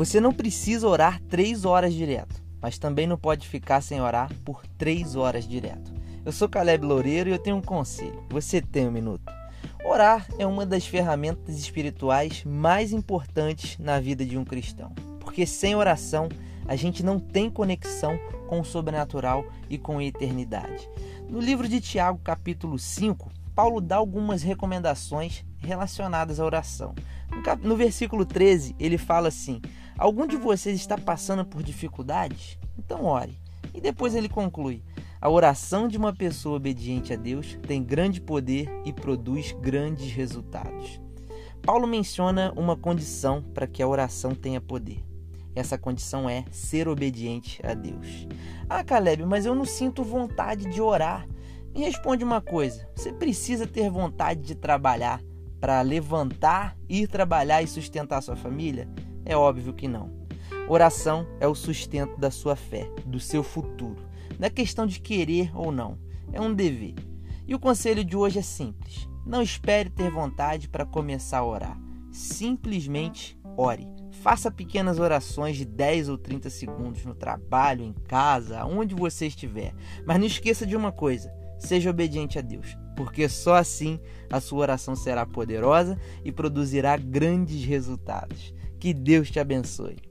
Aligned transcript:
Você 0.00 0.18
não 0.18 0.32
precisa 0.32 0.88
orar 0.88 1.20
três 1.28 1.66
horas 1.66 1.92
direto, 1.92 2.42
mas 2.58 2.78
também 2.78 3.06
não 3.06 3.18
pode 3.18 3.46
ficar 3.46 3.82
sem 3.82 4.00
orar 4.00 4.32
por 4.46 4.66
três 4.78 5.14
horas 5.14 5.46
direto. 5.46 5.92
Eu 6.24 6.32
sou 6.32 6.48
Caleb 6.48 6.86
Loureiro 6.86 7.28
e 7.28 7.32
eu 7.32 7.38
tenho 7.38 7.56
um 7.56 7.60
conselho. 7.60 8.24
Você 8.30 8.62
tem 8.62 8.88
um 8.88 8.90
minuto. 8.90 9.30
Orar 9.84 10.26
é 10.38 10.46
uma 10.46 10.64
das 10.64 10.86
ferramentas 10.86 11.58
espirituais 11.58 12.42
mais 12.46 12.94
importantes 12.94 13.76
na 13.78 14.00
vida 14.00 14.24
de 14.24 14.38
um 14.38 14.44
cristão, 14.44 14.90
porque 15.20 15.44
sem 15.44 15.74
oração 15.74 16.30
a 16.66 16.74
gente 16.76 17.02
não 17.02 17.20
tem 17.20 17.50
conexão 17.50 18.18
com 18.48 18.60
o 18.60 18.64
sobrenatural 18.64 19.44
e 19.68 19.76
com 19.76 19.98
a 19.98 20.04
eternidade. 20.04 20.88
No 21.28 21.40
livro 21.40 21.68
de 21.68 21.78
Tiago, 21.78 22.20
capítulo 22.24 22.78
5, 22.78 23.30
Paulo 23.54 23.82
dá 23.82 23.96
algumas 23.96 24.42
recomendações 24.42 25.44
relacionadas 25.58 26.40
à 26.40 26.44
oração. 26.46 26.94
No 27.62 27.76
versículo 27.76 28.24
13, 28.24 28.74
ele 28.78 28.96
fala 28.96 29.28
assim: 29.28 29.60
Algum 30.00 30.26
de 30.26 30.38
vocês 30.38 30.80
está 30.80 30.96
passando 30.96 31.44
por 31.44 31.62
dificuldades? 31.62 32.56
Então 32.78 33.04
ore. 33.04 33.38
E 33.74 33.82
depois 33.82 34.14
ele 34.14 34.30
conclui: 34.30 34.82
A 35.20 35.28
oração 35.28 35.86
de 35.86 35.98
uma 35.98 36.10
pessoa 36.10 36.56
obediente 36.56 37.12
a 37.12 37.16
Deus 37.16 37.58
tem 37.66 37.84
grande 37.84 38.18
poder 38.18 38.66
e 38.86 38.94
produz 38.94 39.52
grandes 39.60 40.10
resultados. 40.10 40.98
Paulo 41.60 41.86
menciona 41.86 42.50
uma 42.56 42.78
condição 42.78 43.42
para 43.42 43.66
que 43.66 43.82
a 43.82 43.86
oração 43.86 44.34
tenha 44.34 44.58
poder. 44.58 45.04
Essa 45.54 45.76
condição 45.76 46.30
é 46.30 46.46
ser 46.50 46.88
obediente 46.88 47.60
a 47.62 47.74
Deus. 47.74 48.26
Ah, 48.70 48.82
Caleb, 48.82 49.26
mas 49.26 49.44
eu 49.44 49.54
não 49.54 49.66
sinto 49.66 50.02
vontade 50.02 50.64
de 50.70 50.80
orar. 50.80 51.28
Me 51.74 51.80
responde 51.80 52.24
uma 52.24 52.40
coisa: 52.40 52.88
você 52.96 53.12
precisa 53.12 53.66
ter 53.66 53.90
vontade 53.90 54.40
de 54.40 54.54
trabalhar 54.54 55.20
para 55.60 55.82
levantar, 55.82 56.74
ir 56.88 57.06
trabalhar 57.06 57.60
e 57.60 57.66
sustentar 57.66 58.22
sua 58.22 58.34
família? 58.34 58.88
É 59.30 59.36
óbvio 59.36 59.72
que 59.72 59.86
não. 59.86 60.10
Oração 60.68 61.24
é 61.38 61.46
o 61.46 61.54
sustento 61.54 62.18
da 62.18 62.32
sua 62.32 62.56
fé, 62.56 62.90
do 63.06 63.20
seu 63.20 63.44
futuro. 63.44 64.04
Não 64.36 64.48
é 64.48 64.50
questão 64.50 64.88
de 64.88 64.98
querer 64.98 65.56
ou 65.56 65.70
não, 65.70 65.96
é 66.32 66.40
um 66.40 66.52
dever. 66.52 66.96
E 67.46 67.54
o 67.54 67.58
conselho 67.60 68.04
de 68.04 68.16
hoje 68.16 68.40
é 68.40 68.42
simples: 68.42 69.08
não 69.24 69.40
espere 69.40 69.88
ter 69.88 70.10
vontade 70.10 70.68
para 70.68 70.84
começar 70.84 71.38
a 71.38 71.44
orar. 71.44 71.80
Simplesmente 72.10 73.38
ore. 73.56 73.86
Faça 74.20 74.50
pequenas 74.50 74.98
orações 74.98 75.56
de 75.56 75.64
10 75.64 76.08
ou 76.08 76.18
30 76.18 76.50
segundos 76.50 77.04
no 77.04 77.14
trabalho, 77.14 77.84
em 77.84 77.92
casa, 77.92 78.64
onde 78.64 78.96
você 78.96 79.28
estiver. 79.28 79.72
Mas 80.04 80.18
não 80.18 80.26
esqueça 80.26 80.66
de 80.66 80.74
uma 80.74 80.90
coisa: 80.90 81.32
seja 81.60 81.90
obediente 81.90 82.38
a 82.38 82.42
Deus, 82.42 82.76
porque 82.96 83.28
só 83.28 83.54
assim 83.54 84.00
a 84.28 84.40
sua 84.40 84.60
oração 84.60 84.96
será 84.96 85.24
poderosa 85.24 85.96
e 86.24 86.32
produzirá 86.32 86.96
grandes 86.96 87.64
resultados. 87.64 88.52
Que 88.80 88.92
Deus 88.92 89.30
te 89.30 89.38
abençoe. 89.38 90.09